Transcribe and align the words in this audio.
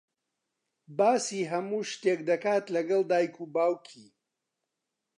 باسی 0.97 1.41
هەموو 1.51 1.87
شتێک 1.91 2.19
دەکات 2.29 2.65
لەگەڵ 2.75 3.01
دایک 3.11 3.33
و 3.39 3.45
باوکی. 3.55 4.05